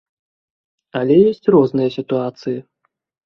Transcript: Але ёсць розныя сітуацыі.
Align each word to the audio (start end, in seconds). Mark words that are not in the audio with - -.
Але 0.99 1.17
ёсць 1.31 1.51
розныя 1.55 1.89
сітуацыі. 1.97 2.57